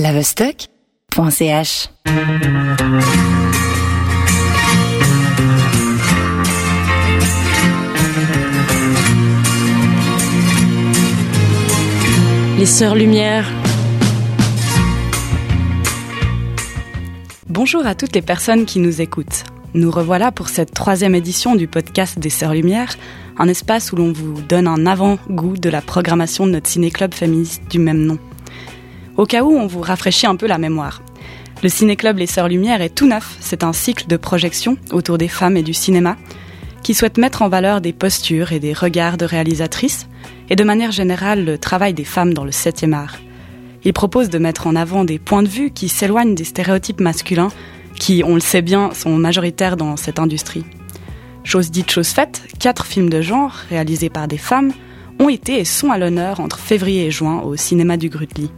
[0.00, 1.90] lavestock.ch.
[12.58, 13.46] Les Sœurs Lumière.
[17.48, 19.44] Bonjour à toutes les personnes qui nous écoutent.
[19.74, 22.96] Nous revoilà pour cette troisième édition du podcast des Sœurs Lumière,
[23.38, 27.64] un espace où l'on vous donne un avant-goût de la programmation de notre ciné-club féministe
[27.70, 28.18] du même nom.
[29.16, 31.02] Au cas où on vous rafraîchit un peu la mémoire.
[31.62, 35.28] Le ciné-club Les Sœurs Lumière est tout neuf, c'est un cycle de projection autour des
[35.28, 36.16] femmes et du cinéma
[36.82, 40.08] qui souhaite mettre en valeur des postures et des regards de réalisatrices
[40.48, 43.18] et de manière générale le travail des femmes dans le 7e art.
[43.84, 47.50] Il propose de mettre en avant des points de vue qui s'éloignent des stéréotypes masculins
[47.98, 50.64] qui, on le sait bien, sont majoritaires dans cette industrie.
[51.44, 54.72] Chose dite, chose faite, quatre films de genre, réalisés par des femmes,
[55.18, 58.50] ont été et sont à l'honneur entre février et juin au cinéma du Grutli.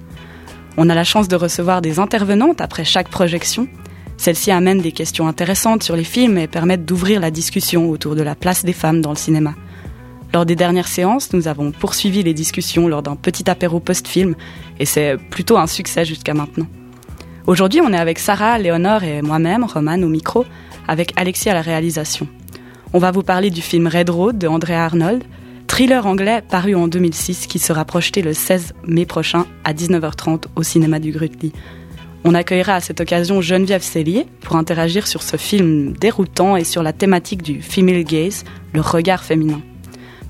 [0.76, 3.68] On a la chance de recevoir des intervenantes après chaque projection.
[4.16, 8.22] Celles-ci amènent des questions intéressantes sur les films et permettent d'ouvrir la discussion autour de
[8.22, 9.54] la place des femmes dans le cinéma.
[10.32, 14.34] Lors des dernières séances, nous avons poursuivi les discussions lors d'un petit apéro post-film
[14.78, 16.66] et c'est plutôt un succès jusqu'à maintenant.
[17.46, 20.46] Aujourd'hui, on est avec Sarah, Léonore et moi-même, Roman, au micro,
[20.88, 22.26] avec Alexis à la réalisation.
[22.94, 25.24] On va vous parler du film Red Road de Andrea Arnold,
[25.72, 30.62] thriller anglais paru en 2006 qui sera projeté le 16 mai prochain à 19h30 au
[30.62, 31.50] cinéma du Grutli.
[32.24, 36.82] On accueillera à cette occasion Geneviève Cellier pour interagir sur ce film déroutant et sur
[36.82, 39.62] la thématique du female gaze, le regard féminin.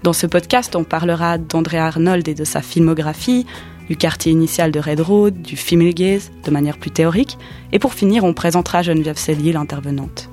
[0.05, 3.45] Dans ce podcast, on parlera d'Andrea Arnold et de sa filmographie,
[3.89, 7.37] du quartier initial de Red Road, du female gaze de manière plus théorique,
[7.73, 10.29] et pour finir, on présentera Geneviève Cellier, l'intervenante.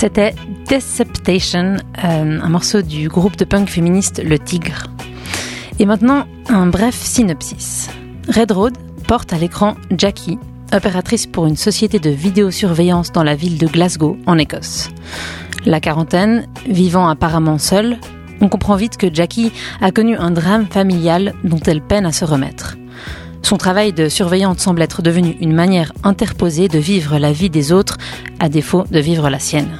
[0.00, 0.34] C'était
[0.66, 4.86] Deceptation, euh, un morceau du groupe de punk féministe Le Tigre.
[5.78, 7.90] Et maintenant, un bref synopsis.
[8.34, 10.38] Red Road porte à l'écran Jackie,
[10.72, 14.88] opératrice pour une société de vidéosurveillance dans la ville de Glasgow, en Écosse.
[15.66, 17.98] La quarantaine, vivant apparemment seule,
[18.40, 22.24] on comprend vite que Jackie a connu un drame familial dont elle peine à se
[22.24, 22.78] remettre.
[23.50, 27.72] Son travail de surveillante semble être devenu une manière interposée de vivre la vie des
[27.72, 27.98] autres,
[28.38, 29.76] à défaut de vivre la sienne.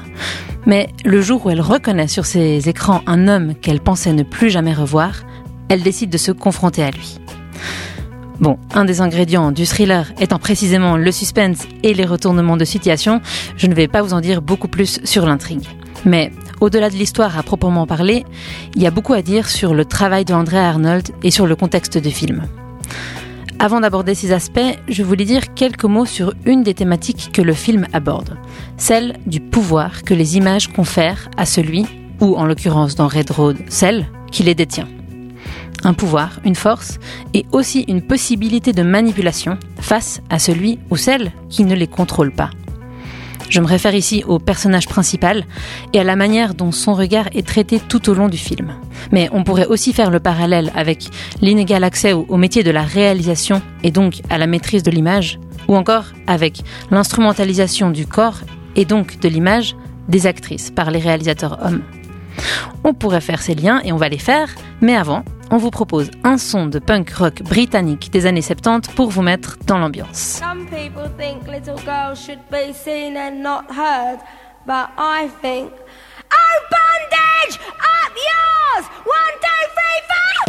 [0.67, 4.51] Mais le jour où elle reconnaît sur ses écrans un homme qu'elle pensait ne plus
[4.51, 5.23] jamais revoir,
[5.69, 7.21] elle décide de se confronter à lui.
[8.41, 13.21] Bon, un des ingrédients du thriller étant précisément le suspense et les retournements de situation,
[13.57, 15.69] je ne vais pas vous en dire beaucoup plus sur l'intrigue.
[16.05, 18.25] Mais au-delà de l'histoire à proprement parler,
[18.75, 21.55] il y a beaucoup à dire sur le travail de Andrea Arnold et sur le
[21.55, 22.43] contexte du film.
[23.63, 27.53] Avant d'aborder ces aspects, je voulais dire quelques mots sur une des thématiques que le
[27.53, 28.39] film aborde,
[28.79, 31.85] celle du pouvoir que les images confèrent à celui,
[32.23, 34.89] ou en l'occurrence dans Red Road, celle qui les détient.
[35.85, 36.99] Un pouvoir, une force
[37.35, 42.33] et aussi une possibilité de manipulation face à celui ou celle qui ne les contrôle
[42.33, 42.49] pas.
[43.51, 45.45] Je me réfère ici au personnage principal
[45.93, 48.73] et à la manière dont son regard est traité tout au long du film.
[49.11, 51.09] Mais on pourrait aussi faire le parallèle avec
[51.43, 55.75] l'inégal accès au métier de la réalisation et donc à la maîtrise de l'image, ou
[55.75, 56.63] encore avec
[56.93, 58.39] l'instrumentalisation du corps
[58.77, 59.75] et donc de l'image
[60.09, 61.83] des actrices par les réalisateurs hommes.
[62.85, 64.49] On pourrait faire ces liens et on va les faire,
[64.81, 69.11] mais avant, on vous propose un son de punk rock britannique des années 70 pour
[69.11, 70.41] vous mettre dans l'ambiance.
[70.41, 74.21] Some people think little girls should be seen and not heard,
[74.67, 75.71] but I think,
[76.33, 78.87] oh bondage, up yours!
[79.05, 80.40] One, two, three, four!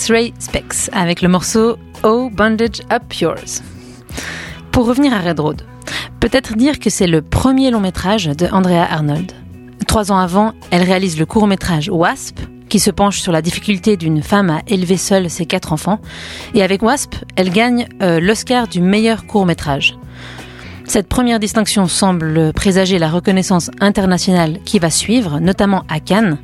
[0.00, 3.62] X-Ray Specs avec le morceau Oh Bondage Up Yours.
[4.72, 5.62] Pour revenir à Red Road,
[6.20, 9.32] peut-être dire que c'est le premier long métrage de Andrea Arnold.
[9.86, 12.38] Trois ans avant, elle réalise le court métrage Wasp,
[12.70, 16.00] qui se penche sur la difficulté d'une femme à élever seule ses quatre enfants.
[16.54, 19.98] Et avec Wasp, elle gagne euh, l'Oscar du meilleur court métrage.
[20.90, 26.36] Cette première distinction semble présager la reconnaissance internationale qui va suivre, notamment à Cannes.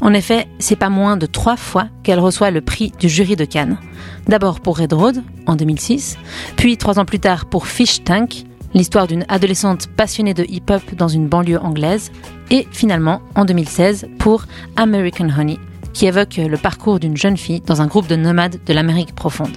[0.00, 3.44] En effet, c'est pas moins de trois fois qu'elle reçoit le prix du jury de
[3.44, 3.78] Cannes.
[4.26, 6.16] D'abord pour Red Road, en 2006,
[6.56, 8.42] puis trois ans plus tard pour Fish Tank,
[8.74, 12.10] l'histoire d'une adolescente passionnée de hip-hop dans une banlieue anglaise,
[12.50, 15.60] et finalement, en 2016, pour American Honey,
[15.92, 19.56] qui évoque le parcours d'une jeune fille dans un groupe de nomades de l'Amérique profonde.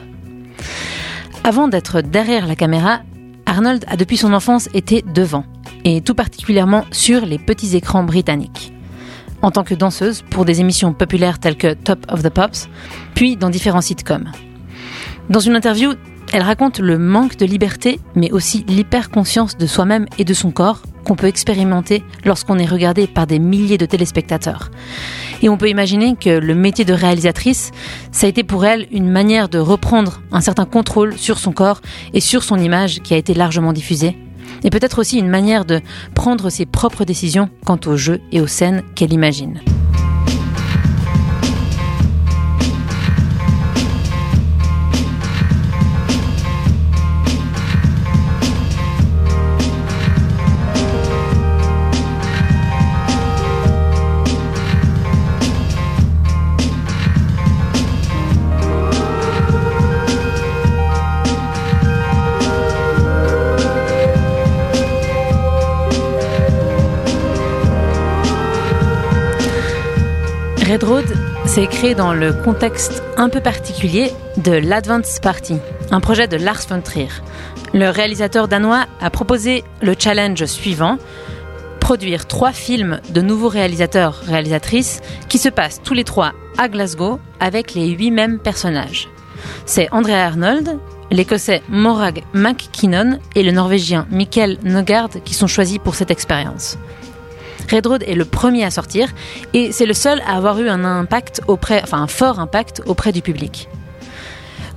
[1.43, 2.99] Avant d'être derrière la caméra,
[3.47, 5.45] Arnold a depuis son enfance été devant,
[5.85, 8.73] et tout particulièrement sur les petits écrans britanniques.
[9.41, 12.67] En tant que danseuse pour des émissions populaires telles que Top of the Pops,
[13.15, 14.31] puis dans différents sitcoms.
[15.29, 15.93] Dans une interview,
[16.33, 20.81] elle raconte le manque de liberté, mais aussi l'hyperconscience de soi-même et de son corps
[21.07, 24.69] qu'on peut expérimenter lorsqu'on est regardé par des milliers de téléspectateurs.
[25.41, 27.71] Et on peut imaginer que le métier de réalisatrice,
[28.11, 31.81] ça a été pour elle une manière de reprendre un certain contrôle sur son corps
[32.13, 34.17] et sur son image qui a été largement diffusée.
[34.65, 35.79] Et peut-être aussi une manière de
[36.13, 39.61] prendre ses propres décisions quant aux jeux et aux scènes qu'elle imagine.
[70.69, 71.05] Red Road
[71.45, 75.55] s'est créé dans le contexte un peu particulier de l'Advance Party,
[75.91, 77.07] un projet de Lars von Trier.
[77.73, 80.97] Le réalisateur danois a proposé le challenge suivant
[81.79, 87.17] produire trois films de nouveaux réalisateurs réalisatrices qui se passent tous les trois à Glasgow
[87.39, 89.07] avec les huit mêmes personnages.
[89.65, 90.79] C'est Andrea Arnold,
[91.11, 96.77] l'Écossais Morag McKinnon et le Norvégien Mikkel Nogard qui sont choisis pour cette expérience.
[97.69, 99.09] Red Road est le premier à sortir
[99.53, 103.11] et c'est le seul à avoir eu un impact auprès, enfin un fort impact auprès
[103.11, 103.67] du public.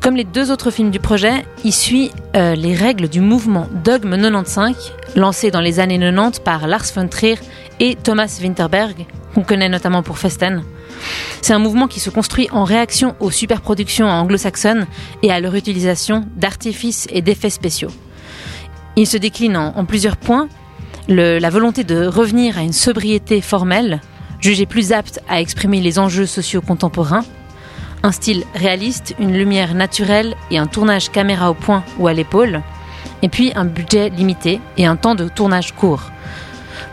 [0.00, 4.16] Comme les deux autres films du projet, il suit euh, les règles du mouvement Dogme
[4.16, 7.38] 95, lancé dans les années 90 par Lars von Trier
[7.80, 10.64] et Thomas Winterberg, qu'on connaît notamment pour Festen.
[11.42, 14.86] C'est un mouvement qui se construit en réaction aux superproductions anglo-saxonnes
[15.22, 17.90] et à leur utilisation d'artifices et d'effets spéciaux.
[18.96, 20.48] Il se décline en plusieurs points,
[21.14, 24.00] la volonté de revenir à une sobriété formelle,
[24.40, 27.24] jugée plus apte à exprimer les enjeux sociaux contemporains,
[28.02, 32.62] un style réaliste, une lumière naturelle et un tournage caméra au point ou à l'épaule,
[33.22, 36.10] et puis un budget limité et un temps de tournage court.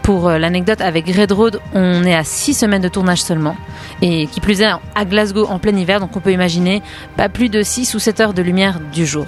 [0.01, 3.55] Pour euh, l'anecdote, avec Red Road, on est à 6 semaines de tournage seulement,
[4.01, 6.81] et qui plus est à Glasgow en plein hiver, donc on peut imaginer
[7.15, 9.27] pas plus de 6 ou 7 heures de lumière du jour.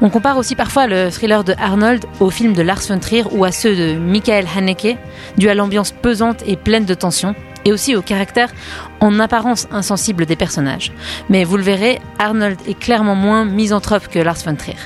[0.00, 3.44] On compare aussi parfois le thriller de Arnold aux films de Lars von Trier ou
[3.44, 4.96] à ceux de Michael Haneke,
[5.36, 8.52] dû à l'ambiance pesante et pleine de tension, et aussi au caractère
[9.00, 10.92] en apparence insensible des personnages.
[11.28, 14.76] Mais vous le verrez, Arnold est clairement moins misanthrope que Lars von Trier.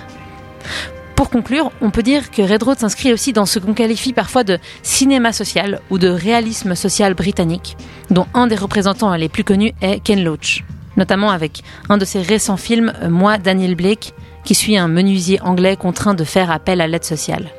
[1.14, 4.42] Pour conclure, on peut dire que Red Road s'inscrit aussi dans ce qu'on qualifie parfois
[4.42, 7.76] de cinéma social ou de réalisme social britannique,
[8.10, 10.64] dont un des représentants les plus connus est Ken Loach,
[10.96, 15.76] notamment avec un de ses récents films, Moi, Daniel Blake, qui suit un menuisier anglais
[15.76, 17.50] contraint de faire appel à l'aide sociale.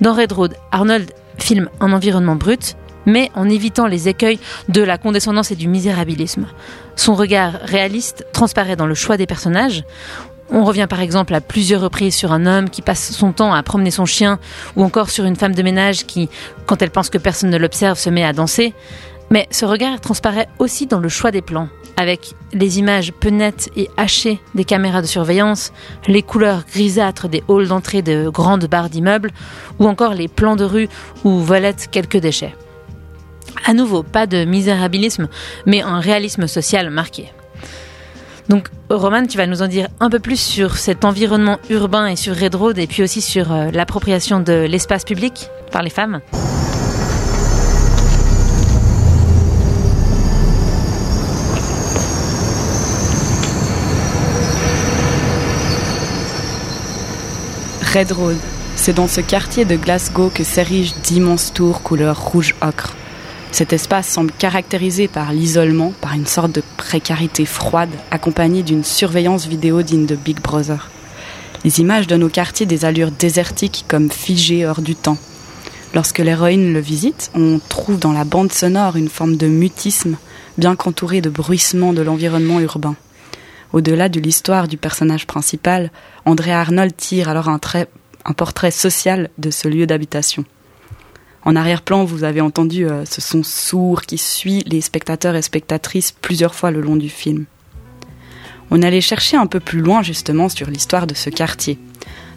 [0.00, 2.76] Dans Red Road, Arnold filme un environnement brut,
[3.06, 4.38] mais en évitant les écueils
[4.68, 6.46] de la condescendance et du misérabilisme.
[6.96, 9.84] Son regard réaliste transparaît dans le choix des personnages.
[10.50, 13.62] On revient par exemple à plusieurs reprises sur un homme qui passe son temps à
[13.62, 14.38] promener son chien,
[14.76, 16.28] ou encore sur une femme de ménage qui,
[16.66, 18.74] quand elle pense que personne ne l'observe, se met à danser.
[19.30, 23.70] Mais ce regard transparaît aussi dans le choix des plans, avec les images peu nettes
[23.76, 25.72] et hachées des caméras de surveillance,
[26.06, 29.30] les couleurs grisâtres des halls d'entrée de grandes barres d'immeubles,
[29.78, 30.88] ou encore les plans de rue
[31.24, 32.54] où volettent quelques déchets.
[33.66, 35.28] À nouveau, pas de misérabilisme,
[35.66, 37.32] mais un réalisme social marqué.
[38.48, 42.16] Donc, Roman, tu vas nous en dire un peu plus sur cet environnement urbain et
[42.16, 46.20] sur Red Road, et puis aussi sur euh, l'appropriation de l'espace public par les femmes.
[57.94, 58.36] Red Road.
[58.74, 62.96] C'est dans ce quartier de Glasgow que s'érigent d'immenses tours couleur rouge ocre.
[63.52, 69.46] Cet espace semble caractérisé par l'isolement, par une sorte de précarité froide, accompagnée d'une surveillance
[69.46, 70.90] vidéo digne de Big Brother.
[71.64, 75.18] Les images donnent au quartier des allures désertiques comme figées hors du temps.
[75.94, 80.16] Lorsque l'héroïne le visite, on trouve dans la bande sonore une forme de mutisme,
[80.58, 82.96] bien qu'entourée de bruissements de l'environnement urbain.
[83.74, 85.90] Au-delà de l'histoire du personnage principal,
[86.26, 87.58] André Arnold tire alors un,
[88.32, 90.44] portrait social de ce lieu d'habitation.
[91.42, 96.12] En arrière-plan, vous avez entendu euh, ce son sourd qui suit les spectateurs et spectatrices
[96.12, 97.46] plusieurs fois le long du film.
[98.70, 101.76] On allait chercher un peu plus loin justement sur l'histoire de ce quartier.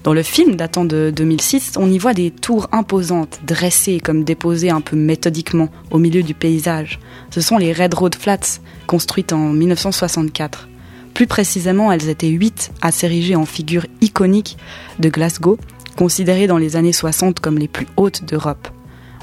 [0.03, 4.71] Dans le film datant de 2006, on y voit des tours imposantes, dressées comme déposées
[4.71, 6.99] un peu méthodiquement au milieu du paysage.
[7.29, 10.67] Ce sont les Red Road Flats, construites en 1964.
[11.17, 14.55] Plus précisément, elles étaient huit à s'ériger en figure iconique
[14.99, 15.57] de Glasgow,
[15.97, 18.67] considérées dans les années 60 comme les plus hautes d'Europe.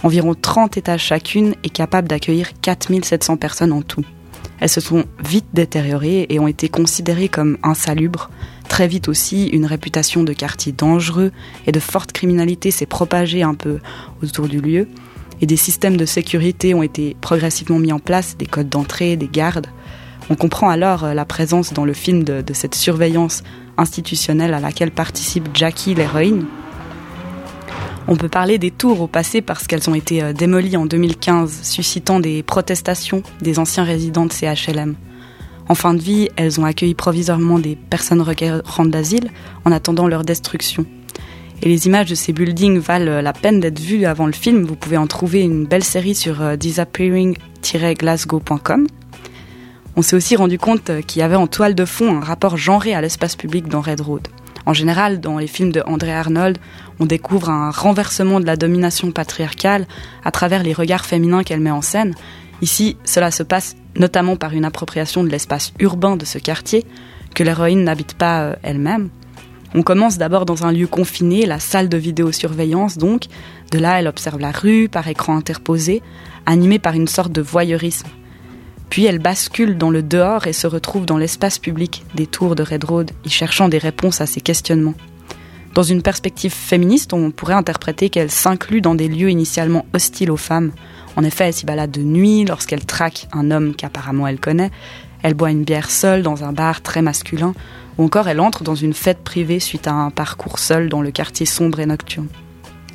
[0.03, 4.03] Environ 30 étages chacune et capables d'accueillir 4700 personnes en tout.
[4.59, 8.29] Elles se sont vite détériorées et ont été considérées comme insalubres.
[8.69, 11.31] Très vite aussi, une réputation de quartier dangereux
[11.69, 13.79] et de forte criminalité s'est propagée un peu
[14.21, 14.89] autour du lieu.
[15.41, 19.29] Et des systèmes de sécurité ont été progressivement mis en place, des codes d'entrée, des
[19.29, 19.69] gardes.
[20.31, 23.45] On comprend alors euh, la présence dans le film de, cette surveillance
[23.77, 26.47] institutionnelle à laquelle participe Jackie l'héroïne.
[28.07, 31.61] On peut parler des tours au passé parce qu'elles ont été euh, démolies en 2015,
[31.63, 34.95] suscitant des protestations des anciens résidents de CHLM.
[35.69, 39.31] En fin de vie, elles ont accueilli provisoirement des personnes requérantes d'asile
[39.65, 40.87] en attendant leur destruction.
[41.63, 44.65] Et les images de ces buildings valent euh, la peine d'être vues avant le film.
[44.65, 48.87] Vous pouvez en trouver une belle série sur disappearing-glasgow.com.
[49.97, 52.95] On s'est aussi rendu compte qu'il y avait en toile de fond un rapport genré
[52.95, 54.27] à l'espace public dans Red Road.
[54.67, 56.59] En général, dans les films de André Arnold,
[56.99, 59.87] on découvre un renversement de la domination patriarcale
[60.25, 62.15] à travers les regards féminins qu'elle met en scène.
[62.61, 66.85] Ici, cela se passe notamment par une appropriation de l'espace urbain de ce quartier,
[67.35, 69.11] que l'héroïne n'habite pas euh, elle-même.
[69.75, 73.25] On commence d'abord dans un lieu confiné, la salle de vidéosurveillance donc.
[73.71, 76.03] De là, elle observe la rue par écran interposé,
[76.47, 78.09] animée par une sorte de voyeurisme.
[78.95, 82.63] Puis elle bascule dans le dehors et se retrouve dans l'espace public des tours de
[82.63, 84.95] Red Road, y cherchant des réponses à ses questionnements.
[85.75, 90.37] Dans une perspective féministe, on pourrait interpréter qu'elle s'inclut dans des lieux initialement hostiles aux
[90.37, 90.71] femmes.
[91.17, 94.71] En effet, elle s'y balade de nuit lorsqu'elle traque un homme qu'apparemment elle connaît,
[95.25, 97.53] elle boit une bière seule dans un bar très masculin,
[97.99, 101.11] ou encore elle entre dans une fête privée suite à un parcours seul dans le
[101.11, 102.29] quartier sombre et nocturne.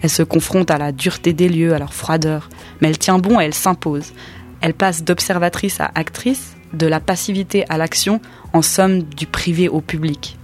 [0.02, 2.48] Elle se confronte à la dureté des lieux, à leur froideur,
[2.80, 4.14] mais elle tient bon et elle s'impose.
[4.62, 8.22] Elle passe d'observatrice à actrice, de la passivité à l'action,
[8.54, 10.38] en somme du privé au public.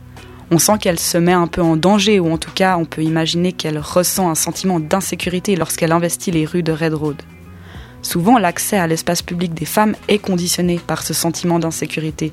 [0.52, 3.04] On sent qu'elle se met un peu en danger, ou en tout cas on peut
[3.04, 7.22] imaginer qu'elle ressent un sentiment d'insécurité lorsqu'elle investit les rues de Red Road.
[8.02, 12.32] Souvent, l'accès à l'espace public des femmes est conditionné par ce sentiment d'insécurité.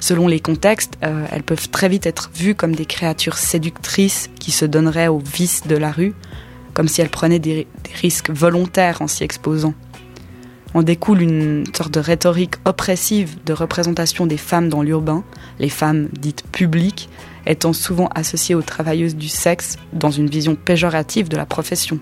[0.00, 4.50] Selon les contextes, euh, elles peuvent très vite être vues comme des créatures séductrices qui
[4.50, 6.14] se donneraient aux vices de la rue,
[6.74, 7.68] comme si elles prenaient des
[8.02, 9.74] risques volontaires en s'y exposant
[10.76, 15.24] en découle une sorte de rhétorique oppressive de représentation des femmes dans l'urbain,
[15.58, 17.08] les femmes dites publiques
[17.46, 21.98] étant souvent associées aux travailleuses du sexe dans une vision péjorative de la profession.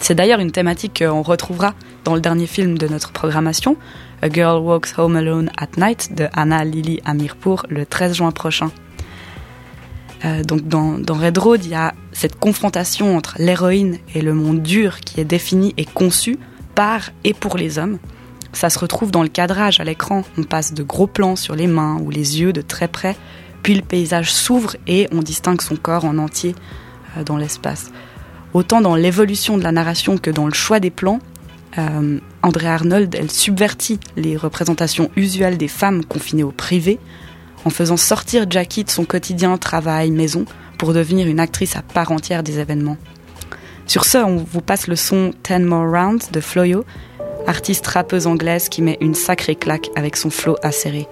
[0.00, 3.76] C'est d'ailleurs une thématique qu'on retrouvera dans le dernier film de notre programmation,
[4.22, 8.72] A Girl Walks Home Alone at Night de Anna Lily Amirpour le 13 juin prochain.
[10.24, 14.34] Euh, donc dans, dans Red Road, il y a cette confrontation entre l'héroïne et le
[14.34, 16.38] monde dur qui est défini et conçu
[16.78, 17.98] par et pour les hommes.
[18.52, 20.22] Ça se retrouve dans le cadrage à l'écran.
[20.38, 23.16] On passe de gros plans sur les mains ou les yeux de très près,
[23.64, 26.54] puis le paysage s'ouvre et on distingue son corps en entier
[27.16, 27.90] euh, dans l'espace.
[28.54, 31.18] Autant dans l'évolution de la narration que dans le choix des plans,
[31.78, 37.00] euh, André Arnold, elle subvertit les représentations usuelles des femmes confinées au privé
[37.64, 40.44] en faisant sortir Jackie de son quotidien travail, maison,
[40.78, 42.98] pour devenir une actrice à part entière des événements.
[43.88, 46.84] Sur ce, on vous passe le son Ten More Rounds de Floyo,
[47.46, 51.08] artiste rappeuse anglaise qui met une sacrée claque avec son flow acéré.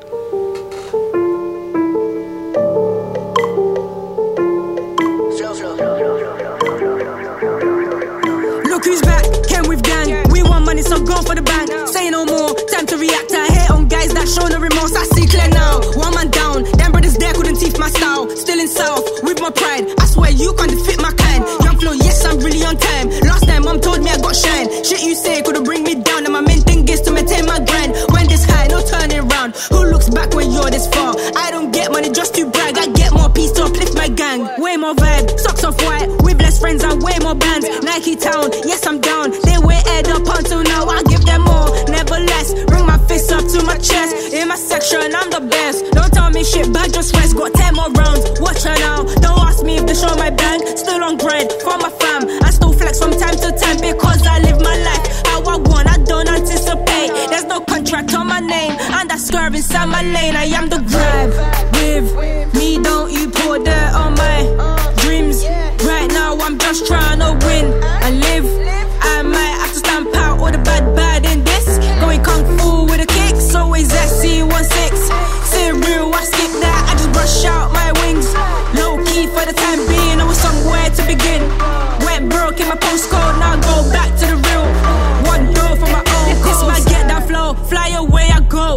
[10.83, 11.89] So go for the bank.
[11.89, 13.33] Say no more, time to react.
[13.33, 14.95] I hate on guys that show no remorse.
[14.95, 15.81] I see clear now.
[15.97, 18.29] One man down, them brothers there couldn't teeth my style.
[18.37, 19.89] Still in south, with my pride.
[19.99, 21.11] I swear you can't defeat my
[22.67, 23.09] on time.
[23.23, 24.66] Last time, mom told me I got shine.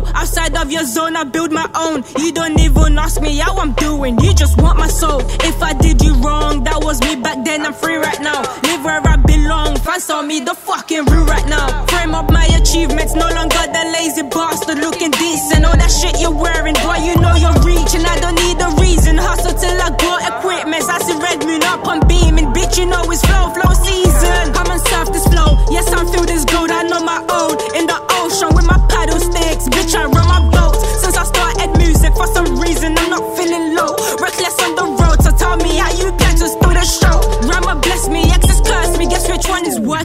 [0.04, 2.04] Of your zone, I build my own.
[2.20, 5.22] You don't even ask me how I'm doing, you just want my soul.
[5.44, 8.42] If I did you wrong, that was me back then, I'm free right now.
[8.64, 11.86] Live where I belong, fans on me the fucking rude right now.
[11.88, 15.66] Frame up my achievements, no longer the lazy bastard looking decent.
[15.66, 18.04] All that shit you're wearing, boy, you know you're reaching.
[18.06, 20.84] I don't need a reason, hustle till I got equipment.
[20.90, 24.09] I see red moon up, I'm beaming, bitch, you know it's flow, flow season.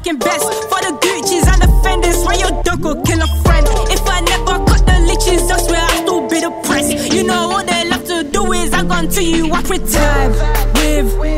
[0.07, 0.45] One best?
[0.45, 3.67] For the Gucci's and the Fenders, where your dog will kill a friend.
[3.91, 7.13] If I never cut the liches, I swear I'll still be depressed.
[7.15, 10.35] You know all they love to do is I gone to you, I pretend.
[10.75, 11.34] With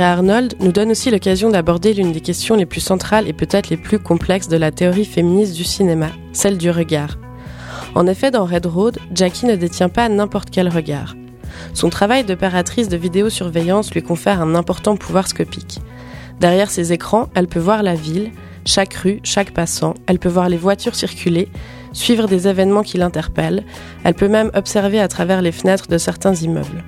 [0.00, 3.76] Arnold nous donne aussi l'occasion d'aborder l'une des questions les plus centrales et peut-être les
[3.76, 7.18] plus complexes de la théorie féministe du cinéma, celle du regard.
[7.94, 11.16] En effet, dans Red Road, Jackie ne détient pas n'importe quel regard.
[11.74, 15.80] Son travail d'opératrice de vidéosurveillance lui confère un important pouvoir scopique.
[16.40, 18.30] Derrière ses écrans, elle peut voir la ville,
[18.64, 21.48] chaque rue, chaque passant, elle peut voir les voitures circuler,
[21.92, 23.64] suivre des événements qui l'interpellent,
[24.04, 26.84] elle peut même observer à travers les fenêtres de certains immeubles.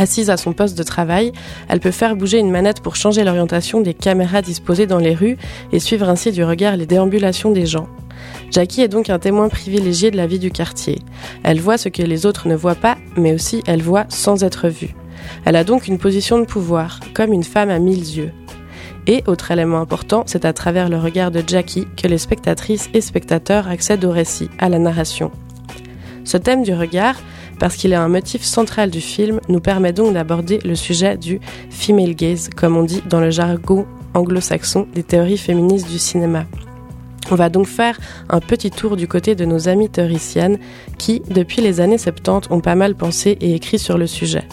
[0.00, 1.30] Assise à son poste de travail,
[1.68, 5.36] elle peut faire bouger une manette pour changer l'orientation des caméras disposées dans les rues
[5.72, 7.86] et suivre ainsi du regard les déambulations des gens.
[8.50, 11.00] Jackie est donc un témoin privilégié de la vie du quartier.
[11.42, 14.70] Elle voit ce que les autres ne voient pas, mais aussi elle voit sans être
[14.70, 14.94] vue.
[15.44, 18.32] Elle a donc une position de pouvoir, comme une femme à mille yeux.
[19.06, 23.02] Et, autre élément important, c'est à travers le regard de Jackie que les spectatrices et
[23.02, 25.30] spectateurs accèdent au récit, à la narration.
[26.24, 27.16] Ce thème du regard,
[27.60, 31.40] parce qu'il est un motif central du film, nous permet donc d'aborder le sujet du
[31.68, 36.46] female gaze, comme on dit dans le jargon anglo-saxon des théories féministes du cinéma.
[37.30, 40.58] On va donc faire un petit tour du côté de nos amies théoriciennes
[40.98, 44.48] qui, depuis les années 70, ont pas mal pensé et écrit sur le sujet.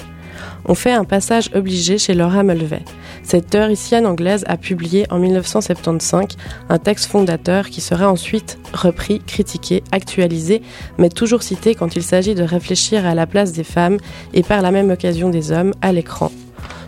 [0.69, 2.81] On fait un passage obligé chez Laura Mulvey.
[3.23, 6.25] Cette théoricienne anglaise a publié en 1975
[6.69, 10.61] un texte fondateur qui sera ensuite repris, critiqué, actualisé,
[10.97, 13.97] mais toujours cité quand il s'agit de réfléchir à la place des femmes
[14.33, 16.31] et par la même occasion des hommes à l'écran.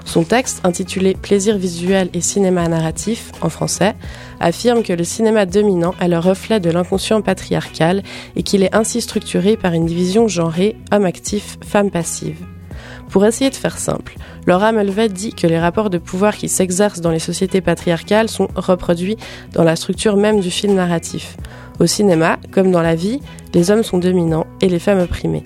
[0.03, 3.95] Son texte, intitulé Plaisir visuel et cinéma narratif, en français,
[4.39, 8.03] affirme que le cinéma dominant est le reflet de l'inconscient patriarcal
[8.35, 12.37] et qu'il est ainsi structuré par une division genrée homme actif, femme passive.
[13.09, 17.01] Pour essayer de faire simple, Laura Mulvey dit que les rapports de pouvoir qui s'exercent
[17.01, 19.17] dans les sociétés patriarcales sont reproduits
[19.53, 21.35] dans la structure même du film narratif.
[21.79, 23.19] Au cinéma, comme dans la vie,
[23.53, 25.43] les hommes sont dominants et les femmes opprimées.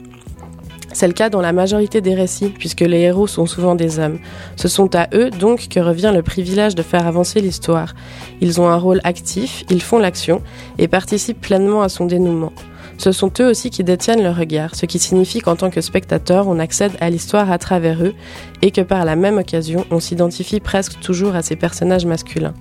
[0.91, 4.19] C'est le cas dans la majorité des récits, puisque les héros sont souvent des hommes.
[4.57, 7.95] Ce sont à eux donc que revient le privilège de faire avancer l'histoire.
[8.41, 10.41] Ils ont un rôle actif, ils font l'action
[10.77, 12.53] et participent pleinement à son dénouement.
[12.97, 16.47] Ce sont eux aussi qui détiennent le regard, ce qui signifie qu'en tant que spectateur,
[16.47, 18.13] on accède à l'histoire à travers eux
[18.61, 22.53] et que par la même occasion, on s'identifie presque toujours à ces personnages masculins.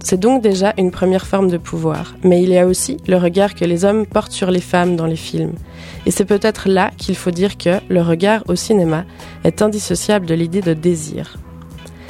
[0.00, 3.54] C'est donc déjà une première forme de pouvoir, mais il y a aussi le regard
[3.54, 5.54] que les hommes portent sur les femmes dans les films.
[6.06, 9.04] Et c'est peut-être là qu'il faut dire que le regard au cinéma
[9.44, 11.36] est indissociable de l'idée de désir.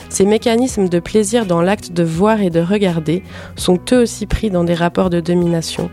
[0.09, 3.23] Ces mécanismes de plaisir dans l'acte de voir et de regarder
[3.57, 5.91] sont eux aussi pris dans des rapports de domination.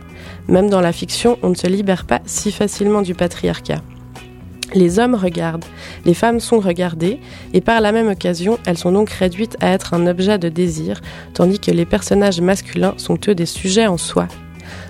[0.48, 3.82] Même dans la fiction, on ne se libère pas si facilement du patriarcat.
[4.74, 5.66] Les hommes regardent,
[6.06, 7.20] les femmes sont regardées,
[7.54, 11.02] et par la même occasion, elles sont donc réduites à être un objet de désir,
[11.34, 14.28] tandis que les personnages masculins sont eux des sujets en soi.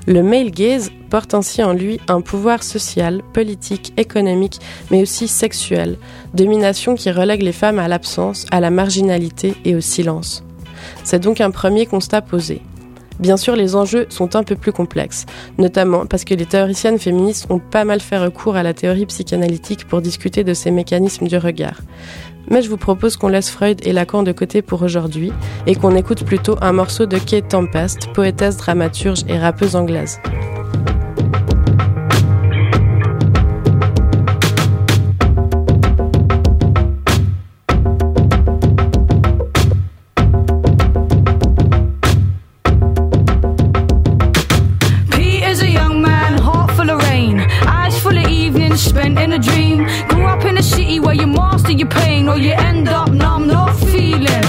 [0.07, 4.59] Le male gaze porte ainsi en lui un pouvoir social, politique, économique,
[4.91, 5.97] mais aussi sexuel,
[6.33, 10.43] domination qui relègue les femmes à l'absence, à la marginalité et au silence.
[11.03, 12.61] C'est donc un premier constat posé.
[13.19, 15.25] Bien sûr, les enjeux sont un peu plus complexes,
[15.57, 19.87] notamment parce que les théoriciennes féministes ont pas mal fait recours à la théorie psychanalytique
[19.87, 21.79] pour discuter de ces mécanismes du regard.
[22.49, 25.31] Mais je vous propose qu'on laisse Freud et Lacan de côté pour aujourd'hui
[25.67, 30.19] et qu'on écoute plutôt un morceau de Kate Tempest, poétesse, dramaturge et rappeuse anglaise.
[51.65, 54.45] Grew up numb no feeling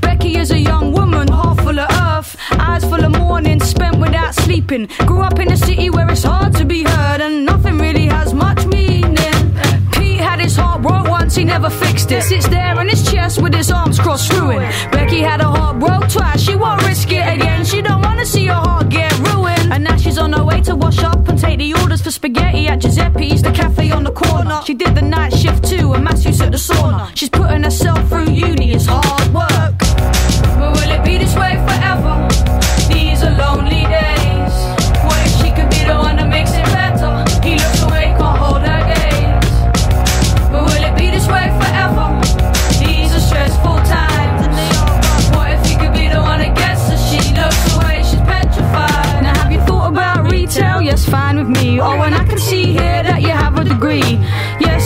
[0.00, 2.24] becky is a young woman huffle up
[2.58, 6.52] eyes full of morning spent without sleeping go up in a city where it's hard
[6.54, 9.14] to be heard and nothing really has much meaning.
[9.92, 12.22] Pete had his heart broke once, he never fixed it.
[12.22, 14.92] Sits there in his chest with his arms crossed it.
[14.92, 17.64] Becky had a heart broke twice, she won't risk it again.
[17.64, 19.72] She don't wanna see her heart get ruined.
[19.72, 22.68] And now she's on her way to wash up and take the orders for spaghetti
[22.68, 24.60] at Giuseppe's, the cafe on the corner.
[24.66, 25.61] She did the night shift
[26.32, 27.10] juice at the sauna.
[27.14, 29.78] She's putting herself through uni, it's hard work.
[30.58, 32.28] But will it be this way forever?
[32.88, 34.54] These are lonely days.
[35.04, 37.12] What if she could be the one that makes it better?
[37.46, 39.58] He looks away, can't hold her gaze.
[40.50, 42.06] But will it be this way forever?
[42.80, 44.56] These are stressful times.
[45.36, 46.98] What if he could be the one that gets her?
[47.08, 49.22] She looks away, she's petrified.
[49.22, 50.80] Now have you thought about retail?
[50.80, 51.80] Yes, fine with me.
[51.80, 54.18] Oh, and I can see here that you have a degree.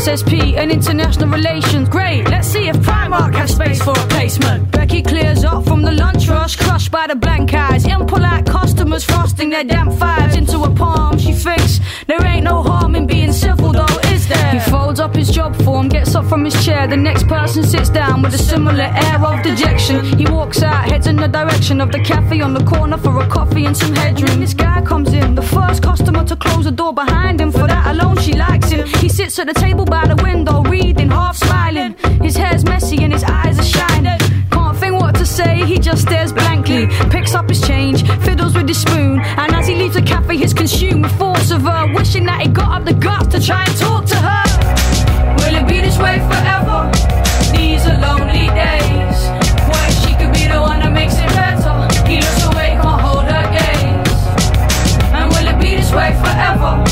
[0.06, 1.88] SP and international relations.
[1.88, 4.70] Great, let's see if Primark has space for a placement.
[4.70, 7.84] Becky clears up from the lunch rush, crushed by the blank eyes.
[7.84, 11.18] Impolite customers frosting their damp fives into a palm.
[11.18, 13.75] She thinks there ain't no harm in being civil,
[15.16, 16.86] his job form, gets up from his chair.
[16.86, 20.04] The next person sits down with a similar air of dejection.
[20.18, 23.28] He walks out, heads in the direction of the cafe on the corner for a
[23.28, 24.40] coffee and some headroom.
[24.40, 27.50] This guy comes in, the first customer to close the door behind him.
[27.50, 28.86] For that alone, she likes him.
[28.86, 31.94] He sits at the table by the window, reading, half smiling.
[32.20, 34.18] His hair's messy and his eyes are shining.
[34.50, 36.86] Can't think what to say, he just stares blankly.
[37.10, 39.20] Picks up his change, fiddles with his spoon.
[39.20, 41.92] And as he leaves the cafe, he's consumed with thoughts of her.
[41.94, 44.85] Wishing that he got up the guts to try and talk to her.
[45.96, 46.90] This way forever?
[47.56, 49.18] These are lonely days.
[49.64, 51.72] What if she could be the one that makes it better?
[52.04, 54.20] He looks away, can't hold her gaze.
[55.16, 56.84] And will it be this way forever?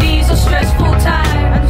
[0.00, 1.68] These are stressful times.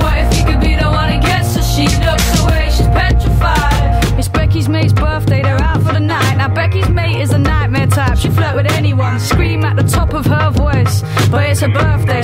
[0.00, 1.62] What if he could be the one that gets her?
[1.62, 4.18] She looks away, she's petrified.
[4.18, 6.36] It's Becky's mate's birthday, they're out for the night.
[6.36, 8.16] Now Becky's mate is a nightmare type.
[8.16, 11.02] She flirt with anyone, scream at the top of her voice.
[11.30, 12.19] But it's her birthday,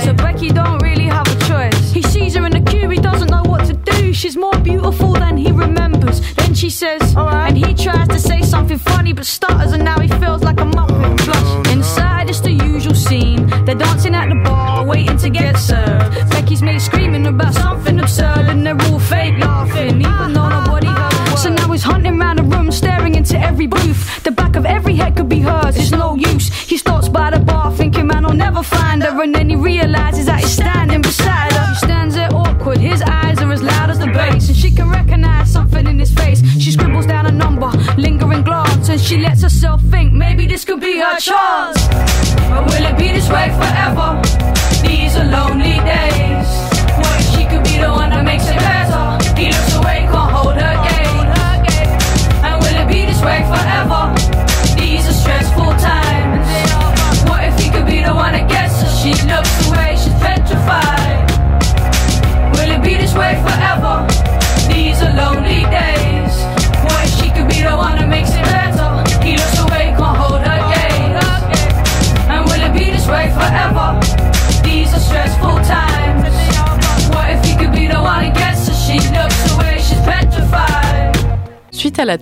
[9.07, 10.07] something funny, but stutters, and now he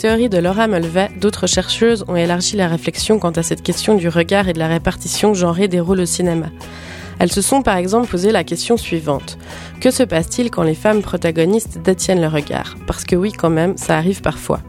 [0.05, 4.07] théorie de Laura Mulvey, d'autres chercheuses ont élargi la réflexion quant à cette question du
[4.07, 6.51] regard et de la répartition genrée des rôles au cinéma.
[7.17, 9.39] Elles se sont par exemple posé la question suivante.
[9.81, 12.75] Que se passe-t-il quand les femmes protagonistes détiennent le regard?
[12.85, 14.59] Parce que oui, quand même, ça arrive parfois.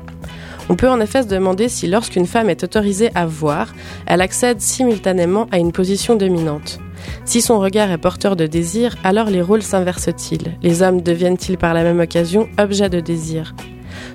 [0.71, 3.75] On peut en effet se demander si lorsqu'une femme est autorisée à voir,
[4.07, 6.79] elle accède simultanément à une position dominante.
[7.27, 10.57] Si son regard est porteur de désir, alors les rôles s'inversent-ils?
[10.63, 13.55] Les hommes deviennent-ils par la même occasion objets de désir?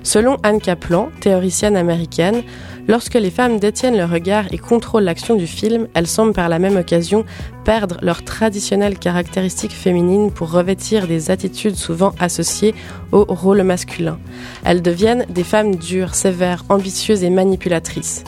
[0.02, 2.42] Selon Anne Kaplan, théoricienne américaine,
[2.88, 6.58] lorsque les femmes détiennent le regard et contrôlent l'action du film, elles semblent par la
[6.58, 7.24] même occasion
[7.64, 12.74] perdre leurs traditionnelles caractéristiques féminines pour revêtir des attitudes souvent associées
[13.12, 14.18] au rôle masculin.
[14.64, 18.24] Elles deviennent des femmes dures, sévères, ambitieuses et manipulatrices.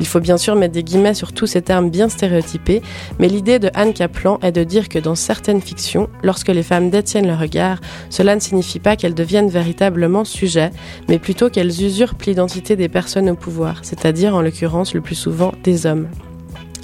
[0.00, 2.82] Il faut bien sûr mettre des guillemets sur tous ces termes bien stéréotypés,
[3.18, 6.90] mais l'idée de Anne Kaplan est de dire que dans certaines fictions, lorsque les femmes
[6.90, 7.80] détiennent le regard,
[8.10, 10.70] cela ne signifie pas qu'elles deviennent véritablement sujets,
[11.08, 15.52] mais plutôt qu'elles usurpent l'identité des personnes au pouvoir, c'est-à-dire en l'occurrence le plus souvent
[15.64, 16.08] des hommes.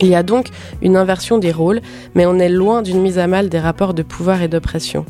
[0.00, 0.48] Il y a donc
[0.82, 1.80] une inversion des rôles,
[2.14, 5.06] mais on est loin d'une mise à mal des rapports de pouvoir et d'oppression.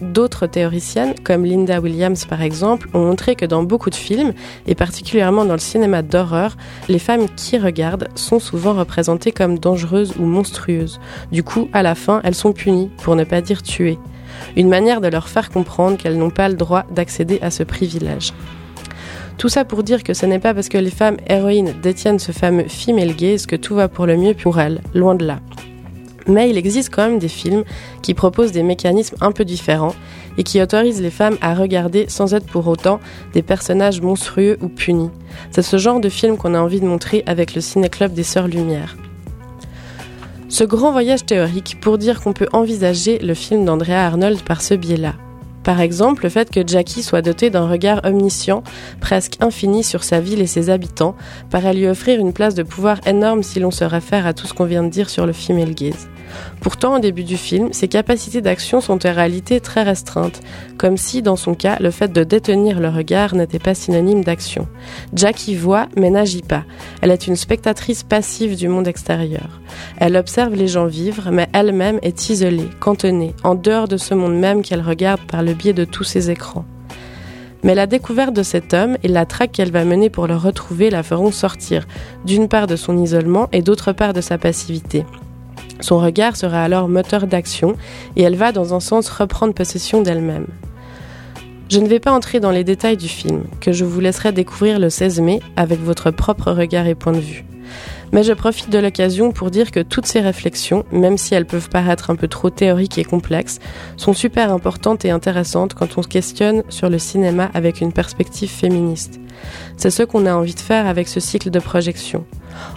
[0.00, 4.32] D'autres théoriciennes, comme Linda Williams par exemple, ont montré que dans beaucoup de films,
[4.66, 6.56] et particulièrement dans le cinéma d'horreur,
[6.88, 11.00] les femmes qui regardent sont souvent représentées comme dangereuses ou monstrueuses.
[11.32, 13.98] Du coup, à la fin, elles sont punies, pour ne pas dire tuées.
[14.56, 18.32] Une manière de leur faire comprendre qu'elles n'ont pas le droit d'accéder à ce privilège.
[19.38, 22.32] Tout ça pour dire que ce n'est pas parce que les femmes héroïnes détiennent ce
[22.32, 25.40] fameux female gaze que tout va pour le mieux pour elles, loin de là.
[26.26, 27.64] Mais il existe quand même des films
[28.02, 29.94] qui proposent des mécanismes un peu différents
[30.38, 33.00] et qui autorisent les femmes à regarder sans être pour autant
[33.32, 35.10] des personnages monstrueux ou punis.
[35.50, 38.48] C'est ce genre de film qu'on a envie de montrer avec le Ciné-Club des Sœurs
[38.48, 38.96] Lumière.
[40.48, 44.74] Ce grand voyage théorique pour dire qu'on peut envisager le film d'Andrea Arnold par ce
[44.74, 45.14] biais-là.
[45.64, 48.62] Par exemple, le fait que Jackie soit dotée d'un regard omniscient,
[49.00, 51.14] presque infini sur sa ville et ses habitants,
[51.50, 54.54] paraît lui offrir une place de pouvoir énorme si l'on se réfère à tout ce
[54.54, 56.08] qu'on vient de dire sur le female gaze.
[56.60, 60.40] Pourtant, au début du film, ses capacités d'action sont en réalité très restreintes,
[60.78, 64.68] comme si, dans son cas, le fait de détenir le regard n'était pas synonyme d'action.
[65.14, 66.64] Jackie voit, mais n'agit pas.
[67.02, 69.60] Elle est une spectatrice passive du monde extérieur.
[69.96, 74.38] Elle observe les gens vivre, mais elle-même est isolée, cantonnée, en dehors de ce monde
[74.38, 76.64] même qu'elle regarde par le biais de tous ses écrans.
[77.62, 80.90] Mais la découverte de cet homme et la traque qu'elle va mener pour le retrouver
[80.90, 81.86] la feront sortir,
[82.24, 85.04] d'une part de son isolement et d'autre part de sa passivité.
[85.80, 87.76] Son regard sera alors moteur d'action
[88.16, 90.46] et elle va dans un sens reprendre possession d'elle-même.
[91.70, 94.80] Je ne vais pas entrer dans les détails du film, que je vous laisserai découvrir
[94.80, 97.44] le 16 mai avec votre propre regard et point de vue.
[98.12, 101.68] Mais je profite de l'occasion pour dire que toutes ces réflexions, même si elles peuvent
[101.68, 103.60] paraître un peu trop théoriques et complexes,
[103.96, 108.50] sont super importantes et intéressantes quand on se questionne sur le cinéma avec une perspective
[108.50, 109.20] féministe.
[109.76, 112.24] C'est ce qu'on a envie de faire avec ce cycle de projection.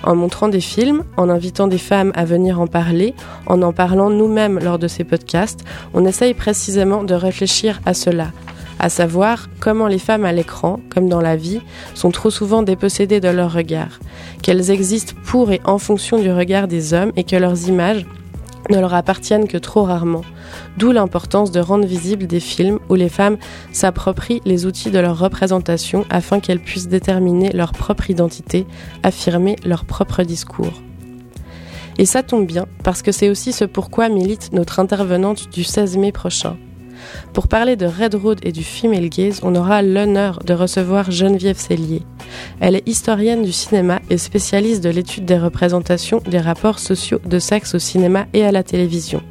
[0.04, 3.16] En montrant des films, en invitant des femmes à venir en parler,
[3.48, 8.32] en en parlant nous-mêmes lors de ces podcasts, on essaye précisément de réfléchir à cela,
[8.80, 11.62] à savoir comment les femmes à l'écran, comme dans la vie,
[11.94, 14.00] sont trop souvent dépossédées de leur regard,
[14.42, 18.06] qu'elles existent pour et en fonction du regard des hommes et que leurs images
[18.70, 20.24] ne leur appartiennent que trop rarement.
[20.78, 23.38] D'où l'importance de rendre visibles des films où les femmes
[23.72, 28.66] s'approprient les outils de leur représentation afin qu'elles puissent déterminer leur propre identité,
[29.04, 30.82] affirmer leur propre discours.
[31.98, 35.98] Et ça tombe bien, parce que c'est aussi ce pourquoi milite notre intervenante du 16
[35.98, 36.58] mai prochain.
[37.34, 41.58] Pour parler de Red Road et du Female Gaze, on aura l'honneur de recevoir Geneviève
[41.58, 42.02] Cellier.
[42.60, 47.40] Elle est historienne du cinéma et spécialiste de l'étude des représentations des rapports sociaux de
[47.40, 49.22] sexe au cinéma et à la télévision.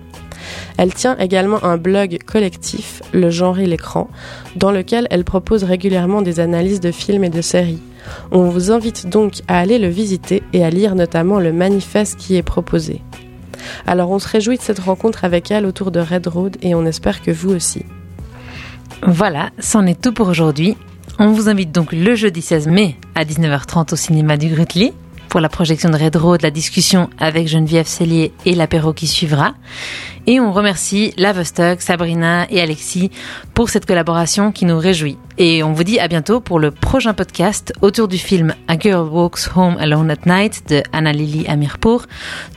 [0.76, 4.08] Elle tient également un blog collectif, Le Genre et l'écran,
[4.56, 7.82] dans lequel elle propose régulièrement des analyses de films et de séries.
[8.30, 12.36] On vous invite donc à aller le visiter et à lire notamment le manifeste qui
[12.36, 13.00] est proposé.
[13.86, 16.84] Alors on se réjouit de cette rencontre avec elle autour de Red Road et on
[16.86, 17.84] espère que vous aussi.
[19.06, 20.76] Voilà, c'en est tout pour aujourd'hui.
[21.18, 24.92] On vous invite donc le jeudi 16 mai à 19h30 au cinéma du Grutli
[25.32, 29.54] pour la projection de Red Road, la discussion avec Geneviève Cellier et l'apéro qui suivra.
[30.26, 33.10] Et on remercie la Vostok, Sabrina et Alexis
[33.54, 35.16] pour cette collaboration qui nous réjouit.
[35.38, 39.08] Et on vous dit à bientôt pour le prochain podcast autour du film A Girl
[39.08, 42.04] Walks Home Alone at Night de Anna Lily Amirpour,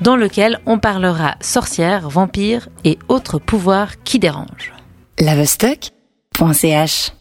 [0.01, 4.73] dans lequel on parlera sorcières, vampires et autres pouvoirs qui dérangent.
[5.21, 7.15] Lavostok.ch